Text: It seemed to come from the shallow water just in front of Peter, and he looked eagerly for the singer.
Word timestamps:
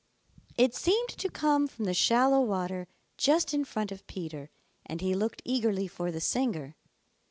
It 0.57 0.73
seemed 0.73 1.09
to 1.09 1.29
come 1.29 1.67
from 1.67 1.85
the 1.85 1.93
shallow 1.93 2.41
water 2.41 2.87
just 3.19 3.53
in 3.53 3.63
front 3.63 3.91
of 3.91 4.07
Peter, 4.07 4.49
and 4.83 4.99
he 4.99 5.13
looked 5.13 5.43
eagerly 5.45 5.87
for 5.87 6.09
the 6.11 6.19
singer. 6.19 6.75